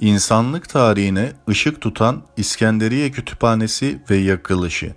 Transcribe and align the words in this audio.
İnsanlık 0.00 0.68
tarihine 0.68 1.32
ışık 1.48 1.80
tutan 1.80 2.22
İskenderiye 2.36 3.10
Kütüphanesi 3.10 4.02
ve 4.10 4.16
yakılışı. 4.16 4.94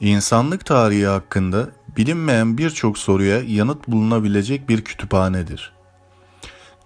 İnsanlık 0.00 0.66
tarihi 0.66 1.06
hakkında 1.06 1.68
bilinmeyen 1.96 2.58
birçok 2.58 2.98
soruya 2.98 3.42
yanıt 3.46 3.88
bulunabilecek 3.88 4.68
bir 4.68 4.84
kütüphanedir. 4.84 5.72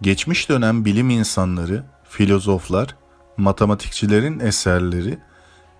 Geçmiş 0.02 0.48
dönem 0.48 0.84
bilim 0.84 1.10
insanları, 1.10 1.84
filozoflar, 2.08 2.96
matematikçilerin 3.36 4.40
eserleri, 4.40 5.18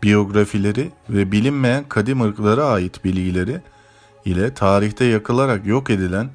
biyografileri 0.03 0.91
ve 1.11 1.33
bilinmeyen 1.33 1.89
kadim 1.89 2.21
ırklara 2.21 2.65
ait 2.65 3.05
bilgileri 3.05 3.61
ile 4.25 4.55
tarihte 4.55 5.05
yakılarak 5.05 5.67
yok 5.67 5.91
edilen 5.91 6.31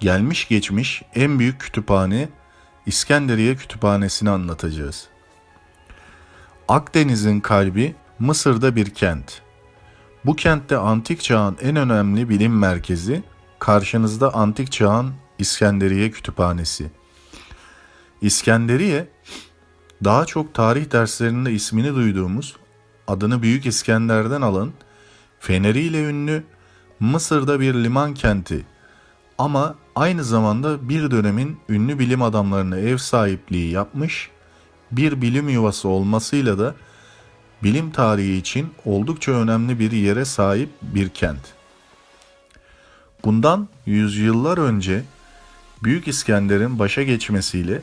gelmiş 0.00 0.48
geçmiş 0.48 1.02
en 1.14 1.38
büyük 1.38 1.60
kütüphane 1.60 2.28
İskenderiye 2.88 3.56
Kütüphanesi'ni 3.56 4.30
anlatacağız. 4.30 5.08
Akdeniz'in 6.68 7.40
kalbi 7.40 7.94
Mısır'da 8.18 8.76
bir 8.76 8.94
kent. 8.94 9.42
Bu 10.24 10.36
kentte 10.36 10.76
antik 10.76 11.20
çağın 11.22 11.56
en 11.62 11.76
önemli 11.76 12.28
bilim 12.28 12.58
merkezi, 12.58 13.22
karşınızda 13.58 14.34
antik 14.34 14.72
çağın 14.72 15.14
İskenderiye 15.38 16.10
Kütüphanesi. 16.10 16.90
İskenderiye, 18.20 19.08
daha 20.04 20.24
çok 20.24 20.54
tarih 20.54 20.92
derslerinde 20.92 21.52
ismini 21.52 21.94
duyduğumuz, 21.94 22.56
adını 23.06 23.42
Büyük 23.42 23.66
İskender'den 23.66 24.42
alan, 24.42 24.72
feneriyle 25.40 26.02
ünlü 26.02 26.44
Mısır'da 27.00 27.60
bir 27.60 27.74
liman 27.74 28.14
kenti 28.14 28.66
ama 29.38 29.74
aynı 29.96 30.24
zamanda 30.24 30.88
bir 30.88 31.10
dönemin 31.10 31.60
ünlü 31.68 31.98
bilim 31.98 32.22
adamlarına 32.22 32.78
ev 32.78 32.96
sahipliği 32.96 33.70
yapmış, 33.70 34.30
bir 34.92 35.22
bilim 35.22 35.48
yuvası 35.48 35.88
olmasıyla 35.88 36.58
da 36.58 36.74
bilim 37.62 37.90
tarihi 37.90 38.36
için 38.36 38.68
oldukça 38.84 39.32
önemli 39.32 39.78
bir 39.78 39.92
yere 39.92 40.24
sahip 40.24 40.70
bir 40.82 41.08
kent. 41.08 41.54
Bundan 43.24 43.68
yüzyıllar 43.86 44.58
önce 44.58 45.02
Büyük 45.82 46.08
İskender'in 46.08 46.78
başa 46.78 47.02
geçmesiyle 47.02 47.82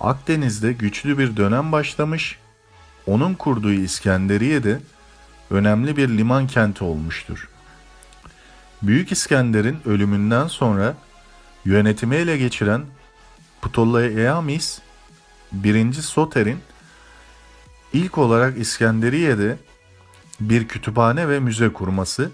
Akdeniz'de 0.00 0.72
güçlü 0.72 1.18
bir 1.18 1.36
dönem 1.36 1.72
başlamış, 1.72 2.38
onun 3.06 3.34
kurduğu 3.34 3.72
İskenderiye 3.72 4.62
de 4.64 4.80
önemli 5.50 5.96
bir 5.96 6.08
liman 6.08 6.46
kenti 6.46 6.84
olmuştur. 6.84 7.48
Büyük 8.82 9.12
İskender'in 9.12 9.78
ölümünden 9.86 10.46
sonra 10.46 10.94
yönetimi 11.64 12.16
ele 12.16 12.36
geçiren 12.36 12.82
Ptolemeis 13.62 14.80
1. 15.52 15.92
Soter'in 15.92 16.58
ilk 17.92 18.18
olarak 18.18 18.58
İskenderiye'de 18.58 19.56
bir 20.40 20.68
kütüphane 20.68 21.28
ve 21.28 21.40
müze 21.40 21.72
kurması 21.72 22.30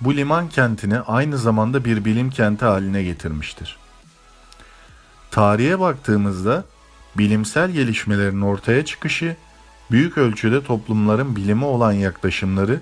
bu 0.00 0.16
liman 0.16 0.48
kentini 0.48 1.00
aynı 1.00 1.38
zamanda 1.38 1.84
bir 1.84 2.04
bilim 2.04 2.30
kenti 2.30 2.64
haline 2.64 3.02
getirmiştir. 3.02 3.76
Tarihe 5.30 5.80
baktığımızda 5.80 6.64
bilimsel 7.18 7.70
gelişmelerin 7.70 8.40
ortaya 8.40 8.84
çıkışı 8.84 9.36
büyük 9.90 10.18
ölçüde 10.18 10.64
toplumların 10.64 11.36
bilime 11.36 11.64
olan 11.64 11.92
yaklaşımları 11.92 12.80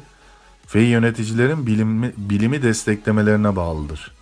ve 0.74 0.82
yöneticilerin 0.82 1.66
bilimi, 1.66 2.12
bilimi 2.16 2.62
desteklemelerine 2.62 3.56
bağlıdır. 3.56 4.12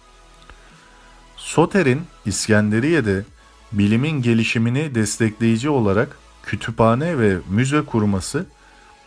Soter'in 1.36 2.02
İskenderiye'de 2.26 3.24
bilimin 3.72 4.22
gelişimini 4.22 4.94
destekleyici 4.94 5.70
olarak 5.70 6.18
kütüphane 6.42 7.18
ve 7.18 7.38
müze 7.50 7.84
kurması 7.84 8.46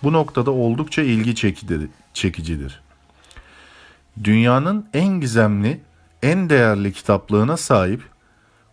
bu 0.03 0.13
noktada 0.13 0.51
oldukça 0.51 1.01
ilgi 1.01 1.35
çekicidir. 2.13 2.81
Dünyanın 4.23 4.85
en 4.93 5.07
gizemli, 5.07 5.81
en 6.23 6.49
değerli 6.49 6.93
kitaplığına 6.93 7.57
sahip 7.57 8.01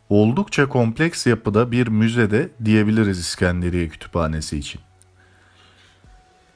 oldukça 0.08 0.68
kompleks 0.68 1.26
yapıda 1.26 1.72
bir 1.72 1.88
müzede 1.88 2.48
diyebiliriz 2.64 3.18
İskenderiye 3.18 3.88
Kütüphanesi 3.88 4.58
için. 4.58 4.80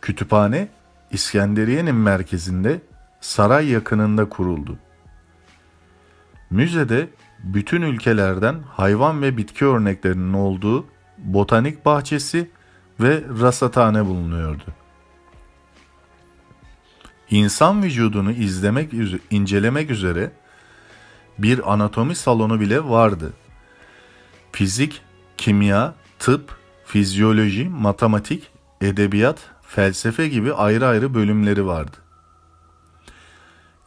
Kütüphane 0.02 0.68
İskenderiye'nin 1.14 1.94
merkezinde 1.94 2.80
saray 3.20 3.68
yakınında 3.70 4.28
kuruldu. 4.28 4.78
Müzede 6.50 7.08
bütün 7.38 7.82
ülkelerden 7.82 8.62
hayvan 8.72 9.22
ve 9.22 9.36
bitki 9.36 9.64
örneklerinin 9.64 10.32
olduğu 10.32 10.86
botanik 11.18 11.84
bahçesi 11.84 12.50
ve 13.00 13.24
rasathane 13.40 14.06
bulunuyordu. 14.06 14.64
İnsan 17.30 17.82
vücudunu 17.82 18.32
izlemek, 18.32 18.92
incelemek 19.30 19.90
üzere 19.90 20.32
bir 21.38 21.72
anatomi 21.72 22.14
salonu 22.14 22.60
bile 22.60 22.84
vardı. 22.84 23.32
Fizik, 24.52 25.02
kimya, 25.36 25.94
tıp, 26.18 26.56
fizyoloji, 26.84 27.68
matematik, 27.68 28.50
edebiyat, 28.80 29.53
felsefe 29.74 30.28
gibi 30.28 30.54
ayrı 30.54 30.86
ayrı 30.86 31.14
bölümleri 31.14 31.66
vardı. 31.66 31.96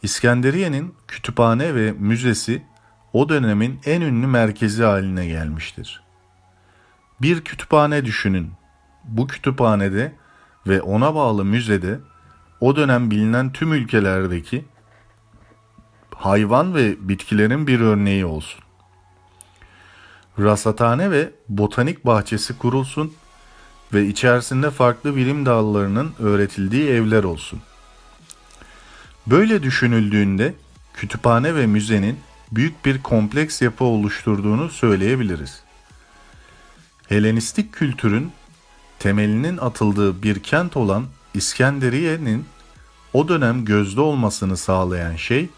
İskenderiye'nin 0.04 0.96
kütüphane 1.08 1.76
ve 1.76 1.92
müzesi 1.92 2.64
o 3.14 3.30
dönemin 3.30 3.80
en 3.86 4.02
ünlü 4.02 4.28
merkezi 4.28 4.84
haline 4.84 5.28
gelmiştir. 5.28 6.04
Bir 7.22 7.42
kütüphane 7.42 8.06
düşünün. 8.06 8.52
Bu 9.04 9.28
kütüphanede 9.28 10.16
ve 10.68 10.82
ona 10.82 11.16
bağlı 11.16 11.46
müzede 11.46 12.00
o 12.60 12.76
dönem 12.76 13.12
bilinen 13.12 13.54
tüm 13.54 13.74
ülkelerdeki 13.74 14.66
hayvan 16.16 16.76
ve 16.76 17.10
bitkilerin 17.10 17.68
bir 17.68 17.80
örneği 17.80 18.26
olsun. 18.26 18.64
Rasathane 20.40 21.12
ve 21.12 21.32
botanik 21.50 22.06
bahçesi 22.06 22.58
kurulsun 22.58 23.14
ve 23.94 24.08
içerisinde 24.08 24.72
farklı 24.72 25.16
bilim 25.16 25.46
dallarının 25.46 26.14
öğretildiği 26.20 26.90
evler 26.90 27.24
olsun. 27.24 27.62
Böyle 29.28 29.64
düşünüldüğünde 29.64 30.54
kütüphane 30.94 31.56
ve 31.56 31.66
müzenin 31.66 32.20
büyük 32.52 32.86
bir 32.86 33.04
kompleks 33.04 33.62
yapı 33.62 33.84
oluşturduğunu 33.84 34.70
söyleyebiliriz. 34.70 35.64
Helenistik 37.10 37.74
kültürün 37.74 38.32
temelinin 39.00 39.58
atıldığı 39.58 40.24
bir 40.24 40.44
kent 40.44 40.78
olan 40.78 41.06
İskenderiye'nin 41.34 42.46
o 43.14 43.28
dönem 43.28 43.66
gözde 43.66 44.02
olmasını 44.02 44.58
sağlayan 44.58 45.16
şey 45.16 45.50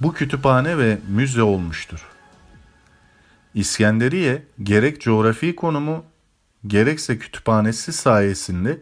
bu 0.00 0.12
kütüphane 0.12 0.78
ve 0.78 0.98
müze 1.08 1.42
olmuştur. 1.42 2.06
İskenderiye 3.54 4.42
gerek 4.62 5.00
coğrafi 5.00 5.56
konumu 5.56 6.04
gerekse 6.66 7.18
kütüphanesi 7.18 7.92
sayesinde 7.92 8.80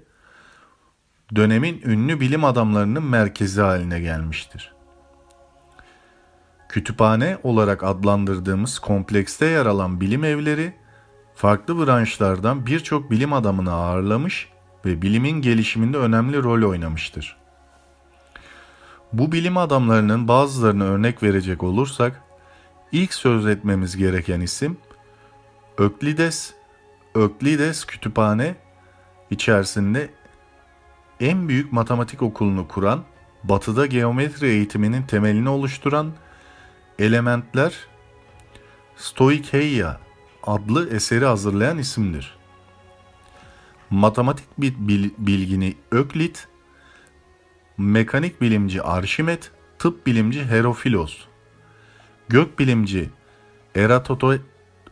dönemin 1.37 1.83
ünlü 1.85 2.21
bilim 2.21 2.45
adamlarının 2.45 3.03
merkezi 3.03 3.61
haline 3.61 4.01
gelmiştir. 4.01 4.73
Kütüphane 6.69 7.39
olarak 7.43 7.83
adlandırdığımız 7.83 8.79
komplekste 8.79 9.47
yer 9.47 9.67
alan 9.67 10.01
bilim 10.01 10.25
evleri 10.25 10.75
farklı 11.35 11.87
branşlardan 11.87 12.67
birçok 12.67 13.11
bilim 13.11 13.33
adamını 13.33 13.73
ağırlamış 13.73 14.49
ve 14.85 15.03
bilimin 15.03 15.43
gelişiminde 15.43 15.99
önemli 15.99 16.43
rol 16.43 16.71
oynamıştır. 16.71 17.37
Bu 19.13 19.33
bilim 19.33 19.57
adamlarının 19.57 20.29
bazılarını 20.29 20.85
örnek 20.85 21.23
verecek 21.23 21.63
olursak 21.63 22.23
ilk 22.93 23.15
söz 23.15 23.47
etmemiz 23.47 23.97
gereken 23.97 24.41
isim 24.41 24.77
Öklides 25.79 26.58
Öklides 27.15 27.85
Kütüphane 27.85 28.57
içerisinde 29.31 30.11
en 31.21 31.49
büyük 31.49 31.73
matematik 31.73 32.23
okulunu 32.23 32.69
kuran, 32.69 33.05
batıda 33.45 33.87
geometri 33.87 34.47
eğitiminin 34.47 35.03
temelini 35.03 35.49
oluşturan 35.49 36.13
Elementler 36.99 37.75
Stoikeia 38.97 40.01
adlı 40.43 40.91
eseri 40.91 41.25
hazırlayan 41.25 41.79
isimdir. 41.79 42.39
Matematik 43.91 44.45
bilgini 45.19 45.75
Öklit, 45.91 46.49
mekanik 47.79 48.41
bilimci 48.41 48.83
Arşimet, 48.83 49.51
tıp 49.79 50.07
bilimci 50.07 50.45
Herofilos, 50.45 51.19
gök 52.29 52.59
bilimci 52.59 53.11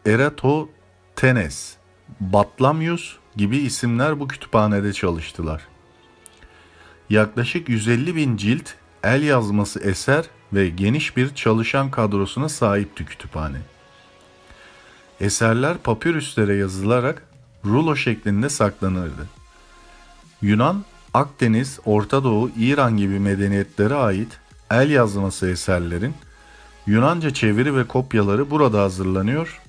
Eratosthenes, 0.07 1.76
Batlamyus 2.21 3.17
gibi 3.37 3.57
isimler 3.57 4.21
bu 4.21 4.29
kütüphanede 4.29 4.93
çalıştılar. 4.93 5.63
Yaklaşık 7.11 7.69
150 7.69 8.17
bin 8.17 8.37
cilt 8.37 8.71
el 9.05 9.23
yazması 9.23 9.81
eser 9.81 10.25
ve 10.53 10.69
geniş 10.69 11.17
bir 11.17 11.35
çalışan 11.35 11.91
kadrosuna 11.91 12.49
sahipti 12.49 13.05
kütüphane. 13.05 13.59
Eserler 15.21 15.79
papirüslere 15.79 16.55
yazılarak 16.55 17.23
rulo 17.65 17.97
şeklinde 17.97 18.49
saklanırdı. 18.49 19.29
Yunan, 20.43 20.85
Akdeniz, 21.15 21.81
Orta 21.85 22.25
Doğu, 22.25 22.51
İran 22.59 22.97
gibi 22.97 23.19
medeniyetlere 23.19 23.95
ait 23.95 24.39
el 24.71 24.91
yazması 24.91 25.51
eserlerin 25.51 26.15
Yunanca 26.87 27.35
çeviri 27.35 27.77
ve 27.77 27.85
kopyaları 27.85 28.51
burada 28.51 28.83
hazırlanıyor. 28.83 29.63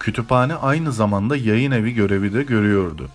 Kütüphane 0.00 0.54
aynı 0.54 0.92
zamanda 0.92 1.36
yayın 1.36 1.70
evi 1.70 1.94
görevi 1.94 2.34
de 2.34 2.42
görüyordu. 2.42 3.08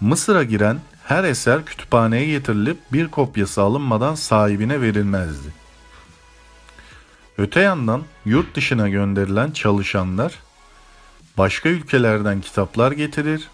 Mısır'a 0.00 0.42
giren 0.42 0.80
her 1.04 1.24
eser 1.24 1.64
kütüphaneye 1.64 2.26
getirilip 2.26 2.78
bir 2.92 3.08
kopyası 3.08 3.62
alınmadan 3.62 4.14
sahibine 4.14 4.80
verilmezdi. 4.80 5.48
Öte 7.38 7.60
yandan 7.60 8.02
yurt 8.24 8.54
dışına 8.56 8.88
gönderilen 8.88 9.50
çalışanlar 9.50 10.32
başka 11.38 11.68
ülkelerden 11.68 12.40
kitaplar 12.40 12.92
getirir. 12.92 13.48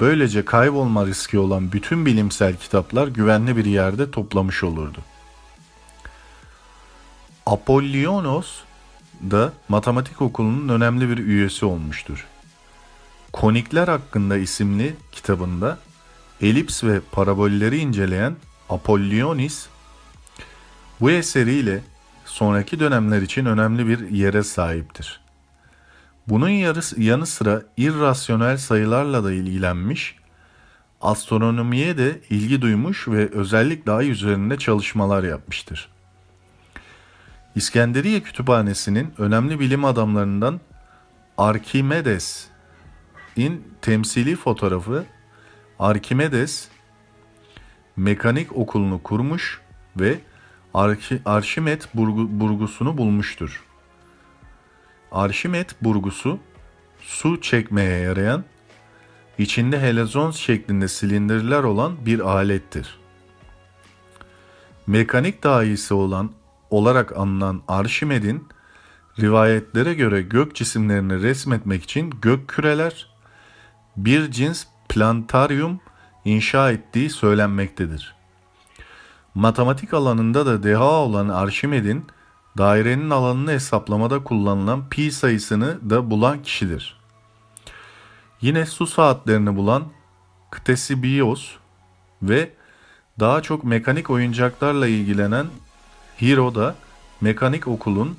Böylece 0.00 0.44
kaybolma 0.44 1.06
riski 1.06 1.38
olan 1.38 1.72
bütün 1.72 2.06
bilimsel 2.06 2.56
kitaplar 2.56 3.08
güvenli 3.08 3.56
bir 3.56 3.64
yerde 3.64 4.10
toplamış 4.10 4.64
olurdu. 4.64 4.98
Apollionos 7.46 8.62
da 9.30 9.52
matematik 9.68 10.22
okulunun 10.22 10.68
önemli 10.68 11.08
bir 11.08 11.18
üyesi 11.18 11.64
olmuştur. 11.64 12.26
Konikler 13.32 13.88
hakkında 13.88 14.36
isimli 14.36 14.96
kitabında 15.12 15.78
elips 16.40 16.84
ve 16.84 17.00
parabolleri 17.12 17.78
inceleyen 17.78 18.36
Apollionis 18.68 19.66
bu 21.00 21.10
eseriyle 21.10 21.82
sonraki 22.24 22.80
dönemler 22.80 23.22
için 23.22 23.46
önemli 23.46 23.88
bir 23.88 24.10
yere 24.10 24.42
sahiptir. 24.42 25.20
Bunun 26.28 26.48
yanı 26.96 27.26
sıra 27.26 27.62
irrasyonel 27.76 28.56
sayılarla 28.56 29.24
da 29.24 29.32
ilgilenmiş, 29.32 30.16
astronomiye 31.00 31.98
de 31.98 32.20
ilgi 32.30 32.62
duymuş 32.62 33.08
ve 33.08 33.28
özellikle 33.32 33.92
ay 33.92 34.10
üzerinde 34.10 34.58
çalışmalar 34.58 35.22
yapmıştır. 35.22 35.91
İskenderiye 37.56 38.22
Kütüphanesi'nin 38.22 39.14
önemli 39.18 39.60
bilim 39.60 39.84
adamlarından 39.84 40.60
Arkimedes'in 41.38 42.48
temsili 43.82 44.36
fotoğrafı 44.36 45.04
Arkimedes 45.78 46.68
mekanik 47.96 48.56
okulunu 48.56 49.02
kurmuş 49.02 49.60
ve 49.96 50.18
Arşimet 51.24 51.94
burgu, 51.94 52.40
burgusunu 52.40 52.98
bulmuştur. 52.98 53.64
Arşimet 55.12 55.84
burgusu 55.84 56.38
su 57.00 57.40
çekmeye 57.40 57.98
yarayan, 57.98 58.44
içinde 59.38 59.80
helezon 59.80 60.30
şeklinde 60.30 60.88
silindirler 60.88 61.62
olan 61.62 62.06
bir 62.06 62.20
alettir. 62.20 62.98
Mekanik 64.86 65.42
dahisi 65.42 65.94
olan 65.94 66.30
olarak 66.72 67.16
anılan 67.16 67.62
Arşimed'in 67.68 68.48
rivayetlere 69.20 69.94
göre 69.94 70.22
gök 70.22 70.54
cisimlerini 70.54 71.22
resmetmek 71.22 71.84
için 71.84 72.10
gök 72.22 72.48
küreler, 72.48 73.08
bir 73.96 74.30
cins 74.30 74.64
plantaryum 74.88 75.80
inşa 76.24 76.70
ettiği 76.70 77.10
söylenmektedir. 77.10 78.14
Matematik 79.34 79.94
alanında 79.94 80.46
da 80.46 80.62
deha 80.62 80.90
olan 80.90 81.28
Arşimed'in 81.28 82.06
dairenin 82.58 83.10
alanını 83.10 83.50
hesaplamada 83.50 84.24
kullanılan 84.24 84.88
pi 84.88 85.12
sayısını 85.12 85.90
da 85.90 86.10
bulan 86.10 86.42
kişidir. 86.42 87.00
Yine 88.40 88.66
su 88.66 88.86
saatlerini 88.86 89.56
bulan 89.56 89.84
Ktesibios 90.50 91.50
ve 92.22 92.50
daha 93.20 93.42
çok 93.42 93.64
mekanik 93.64 94.10
oyuncaklarla 94.10 94.86
ilgilenen 94.86 95.46
Hiro 96.20 96.54
da 96.54 96.74
mekanik 97.20 97.68
okulun 97.68 98.18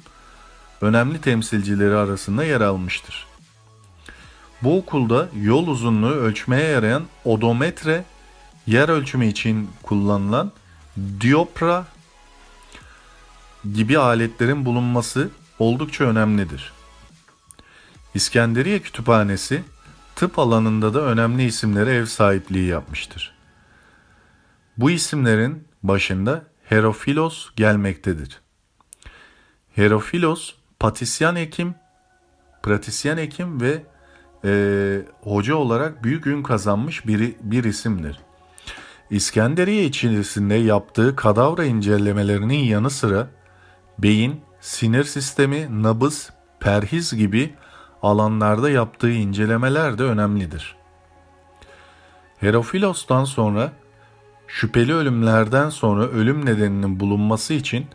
önemli 0.82 1.22
temsilcileri 1.22 1.96
arasında 1.96 2.44
yer 2.44 2.62
almıştır. 2.62 3.28
Bu 4.62 4.78
okulda 4.78 5.30
yol 5.42 5.68
uzunluğu 5.68 6.12
ölçmeye 6.12 6.70
yarayan 6.70 7.04
odometre, 7.26 8.06
yer 8.68 8.90
ölçümü 8.90 9.26
için 9.26 9.70
kullanılan 9.84 10.52
diopra 11.22 11.86
gibi 13.74 14.00
aletlerin 14.00 14.66
bulunması 14.66 15.30
oldukça 15.60 16.04
önemlidir. 16.04 16.74
İskenderiye 18.16 18.80
Kütüphanesi 18.80 19.64
tıp 20.16 20.40
alanında 20.40 20.94
da 20.94 21.02
önemli 21.02 21.46
isimlere 21.46 21.96
ev 21.96 22.06
sahipliği 22.06 22.68
yapmıştır. 22.68 23.34
Bu 24.78 24.92
isimlerin 24.92 25.68
başında 25.84 26.44
Herofilos 26.64 27.50
gelmektedir. 27.56 28.42
Herofilos 29.76 30.54
patisyen 30.80 31.36
hekim, 31.36 31.76
pratisyen 32.64 33.18
hekim 33.18 33.62
ve 33.62 33.84
e, 34.46 35.02
hoca 35.22 35.56
olarak 35.56 36.04
büyük 36.04 36.28
ün 36.28 36.44
kazanmış 36.44 37.08
bir, 37.08 37.36
bir 37.42 37.64
isimdir. 37.64 38.20
İskenderiye 39.10 39.86
içerisinde 39.86 40.56
yaptığı 40.56 41.16
kadavra 41.16 41.66
incelemelerinin 41.66 42.64
yanı 42.64 42.90
sıra 42.90 43.28
beyin, 44.00 44.42
sinir 44.62 45.04
sistemi, 45.04 45.84
nabız, 45.84 46.30
perhiz 46.60 47.16
gibi 47.16 47.54
alanlarda 48.02 48.70
yaptığı 48.70 49.12
incelemeler 49.12 49.98
de 49.98 50.04
önemlidir. 50.04 50.76
Herofilos'tan 52.38 53.26
sonra 53.26 53.72
şüpheli 54.54 54.94
ölümlerden 54.94 55.70
sonra 55.70 56.08
ölüm 56.08 56.46
nedeninin 56.46 57.00
bulunması 57.00 57.54
için 57.54 57.86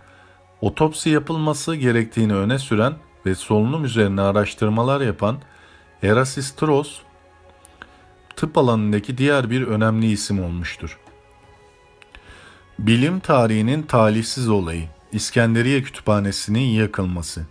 otopsi 0.60 1.10
yapılması 1.10 1.74
gerektiğini 1.74 2.34
öne 2.34 2.58
süren 2.58 2.94
ve 3.26 3.34
solunum 3.34 3.84
üzerine 3.84 4.20
araştırmalar 4.20 5.00
yapan 5.00 5.38
Erasistros 6.02 6.98
tıp 8.36 8.58
alanındaki 8.58 9.18
diğer 9.18 9.50
bir 9.50 9.62
önemli 9.62 10.10
isim 10.10 10.44
olmuştur. 10.44 10.98
Bilim 12.78 13.20
tarihinin 13.20 13.82
talihsiz 13.82 14.48
olayı 14.48 14.84
İskenderiye 15.12 15.82
Kütüphanesi'nin 15.82 16.60
yakılması. 16.60 17.46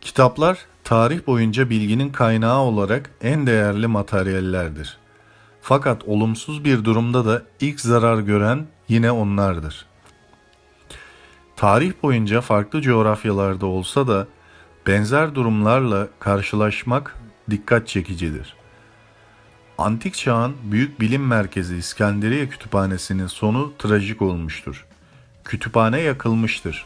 Kitaplar 0.00 0.58
tarih 0.84 1.26
boyunca 1.26 1.70
bilginin 1.70 2.12
kaynağı 2.12 2.60
olarak 2.60 3.10
en 3.22 3.46
değerli 3.46 3.86
materyallerdir. 3.86 5.03
Fakat 5.66 6.02
olumsuz 6.06 6.64
bir 6.64 6.84
durumda 6.84 7.24
da 7.26 7.42
ilk 7.60 7.80
zarar 7.80 8.18
gören 8.18 8.66
yine 8.88 9.10
onlardır. 9.10 9.86
Tarih 11.56 11.92
boyunca 12.02 12.40
farklı 12.40 12.82
coğrafyalarda 12.82 13.66
olsa 13.66 14.08
da 14.08 14.26
benzer 14.86 15.34
durumlarla 15.34 16.08
karşılaşmak 16.18 17.16
dikkat 17.50 17.88
çekicidir. 17.88 18.56
Antik 19.78 20.14
çağın 20.14 20.54
büyük 20.62 21.00
bilim 21.00 21.26
merkezi 21.26 21.76
İskenderiye 21.76 22.48
Kütüphanesi'nin 22.48 23.26
sonu 23.26 23.72
trajik 23.78 24.22
olmuştur. 24.22 24.86
Kütüphane 25.44 26.00
yakılmıştır. 26.00 26.84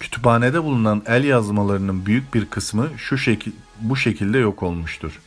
Kütüphanede 0.00 0.64
bulunan 0.64 1.02
el 1.06 1.24
yazmalarının 1.24 2.06
büyük 2.06 2.34
bir 2.34 2.46
kısmı 2.46 2.88
şu 2.96 3.18
şekil 3.18 3.52
bu 3.80 3.96
şekilde 3.96 4.38
yok 4.38 4.62
olmuştur. 4.62 5.20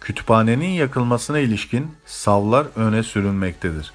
Kütüphanenin 0.00 0.68
yakılmasına 0.68 1.38
ilişkin 1.38 1.90
savlar 2.06 2.66
öne 2.76 3.02
sürülmektedir. 3.02 3.92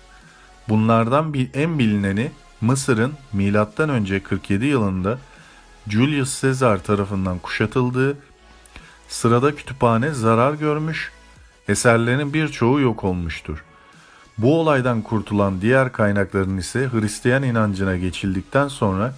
Bunlardan 0.70 1.34
bir 1.34 1.50
en 1.54 1.80
bilineni 1.80 2.32
Mısır'ın 2.62 3.14
M.Ö. 3.34 4.20
47 4.24 4.66
yılında 4.66 5.20
Julius 5.88 6.42
Caesar 6.42 6.84
tarafından 6.84 7.40
kuşatıldığı 7.40 8.18
sırada 9.08 9.56
kütüphane 9.56 10.12
zarar 10.12 10.54
görmüş, 10.54 11.12
eserlerin 11.68 12.34
birçoğu 12.34 12.80
yok 12.80 13.04
olmuştur. 13.04 13.64
Bu 14.38 14.60
olaydan 14.60 15.02
kurtulan 15.02 15.62
diğer 15.62 15.92
kaynakların 15.92 16.58
ise 16.58 16.90
Hristiyan 16.92 17.44
inancına 17.44 17.98
geçildikten 17.98 18.68
sonra 18.68 19.16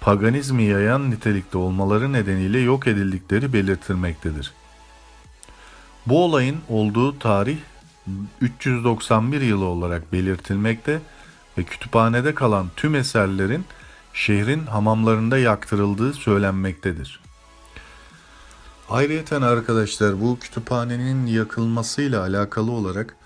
paganizmi 0.00 0.62
yayan 0.62 1.10
nitelikte 1.10 1.58
olmaları 1.58 2.12
nedeniyle 2.12 2.58
yok 2.58 2.86
edildikleri 2.86 3.52
belirtilmektedir. 3.52 4.52
Bu 6.06 6.24
olayın 6.24 6.56
olduğu 6.68 7.18
tarih 7.18 7.58
391 8.40 9.40
yılı 9.40 9.64
olarak 9.64 10.12
belirtilmekte 10.12 11.00
ve 11.58 11.62
kütüphanede 11.62 12.34
kalan 12.34 12.66
tüm 12.76 12.94
eserlerin 12.94 13.64
şehrin 14.14 14.66
hamamlarında 14.66 15.38
yaktırıldığı 15.38 16.12
söylenmektedir. 16.12 17.20
Ayrıca 18.90 19.46
arkadaşlar 19.46 20.20
bu 20.20 20.38
kütüphanenin 20.38 21.26
yakılmasıyla 21.26 22.20
alakalı 22.20 22.70
olarak 22.70 23.16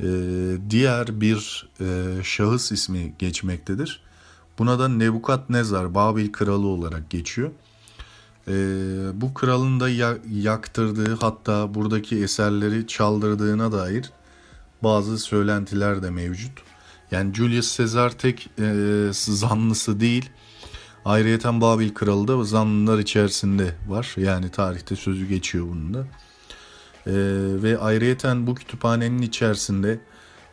e, 0.00 0.06
diğer 0.70 1.20
bir 1.20 1.68
e, 1.80 2.16
şahıs 2.24 2.72
ismi 2.72 3.14
geçmektedir. 3.18 4.02
Buna 4.58 4.78
da 4.78 4.88
Nebukadnezar, 4.88 5.94
Babil 5.94 6.32
kralı 6.32 6.66
olarak 6.66 7.10
geçiyor. 7.10 7.50
Ee, 8.48 8.52
bu 9.14 9.34
kralın 9.34 9.80
da 9.80 9.88
ya- 9.88 10.18
yaktırdığı 10.32 11.16
hatta 11.16 11.74
buradaki 11.74 12.22
eserleri 12.22 12.86
çaldırdığına 12.86 13.72
dair 13.72 14.10
bazı 14.82 15.18
söylentiler 15.18 16.02
de 16.02 16.10
mevcut. 16.10 16.52
Yani 17.10 17.34
Julius 17.34 17.78
Caesar 17.78 18.10
tek 18.10 18.50
e, 18.58 19.08
zanlısı 19.12 20.00
değil. 20.00 20.30
Ayrıyeten 21.04 21.60
Babil 21.60 21.94
Kralı 21.94 22.28
da 22.28 22.44
zanlılar 22.44 22.98
içerisinde 22.98 23.74
var. 23.88 24.14
Yani 24.16 24.48
tarihte 24.50 24.96
sözü 24.96 25.26
geçiyor 25.26 25.66
bunun 25.68 25.94
da. 25.94 26.06
Ee, 27.06 27.12
ve 27.62 27.78
ayrıyeten 27.78 28.46
bu 28.46 28.54
kütüphanenin 28.54 29.22
içerisinde 29.22 30.00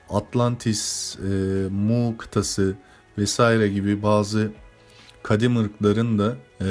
Atlantis, 0.10 1.16
e, 1.20 1.30
Mu 1.70 2.18
kıtası 2.18 2.76
vesaire 3.18 3.68
gibi 3.68 4.04
bazı 4.04 4.52
kadim 5.24 5.58
ırkların 5.58 6.20
da 6.20 6.36
e, 6.62 6.66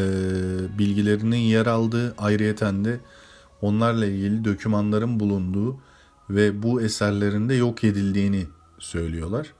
bilgilerinin 0.78 1.36
yer 1.36 1.66
aldığı 1.66 2.14
ayrıyeten 2.18 2.84
de 2.84 3.00
onlarla 3.62 4.06
ilgili 4.06 4.44
dokümanların 4.44 5.20
bulunduğu 5.20 5.76
ve 6.30 6.62
bu 6.62 6.82
eserlerinde 6.82 7.54
yok 7.54 7.84
edildiğini 7.84 8.46
söylüyorlar. 8.78 9.52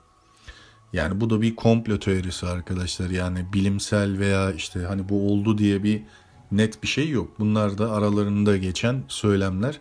Yani 0.93 1.21
bu 1.21 1.31
da 1.31 1.43
bir 1.43 1.57
komplo 1.57 1.99
teorisi 1.99 2.47
arkadaşlar. 2.47 3.11
Yani 3.11 3.47
bilimsel 3.53 4.19
veya 4.19 4.53
işte 4.53 4.81
hani 4.81 5.09
bu 5.09 5.33
oldu 5.33 5.59
diye 5.59 5.83
bir 5.83 6.03
net 6.53 6.83
bir 6.83 6.89
şey 6.89 7.11
yok. 7.11 7.39
Bunlar 7.39 7.79
da 7.79 7.93
aralarında 7.93 8.57
geçen 8.57 9.03
söylemler 9.09 9.81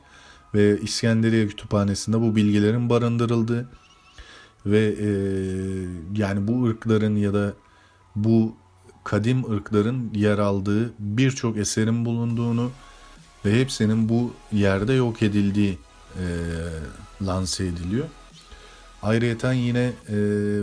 ve 0.53 0.79
İskenderiye 0.81 1.47
Kütüphanesi'nde 1.47 2.21
bu 2.21 2.35
bilgilerin 2.35 2.89
barındırıldığı 2.89 3.69
ve 4.65 4.95
e, 4.99 5.09
yani 6.15 6.47
bu 6.47 6.65
ırkların 6.65 7.15
ya 7.15 7.33
da 7.33 7.53
bu 8.15 8.55
kadim 9.05 9.51
ırkların 9.51 10.11
yer 10.13 10.37
aldığı 10.37 10.93
birçok 10.99 11.57
eserin 11.57 12.05
bulunduğunu 12.05 12.71
ve 13.45 13.59
hepsinin 13.59 14.09
bu 14.09 14.33
yerde 14.51 14.93
yok 14.93 15.21
edildiği 15.21 15.77
e, 16.15 16.25
lanse 17.21 17.65
ediliyor. 17.65 18.05
Ayrıyeten 19.01 19.53
yine 19.53 19.91
e, 20.09 20.15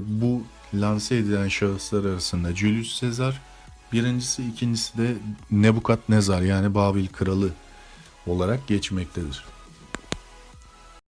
bu 0.06 0.42
lanse 0.74 1.16
edilen 1.16 1.48
şahıslar 1.48 2.04
arasında 2.04 2.56
Julius 2.56 3.00
Caesar 3.00 3.40
birincisi, 3.92 4.48
ikincisi 4.48 4.98
de 4.98 5.14
Nebukadnezar 5.50 6.42
yani 6.42 6.74
Babil 6.74 7.06
kralı 7.06 7.48
olarak 8.26 8.66
geçmektedir. 8.66 9.44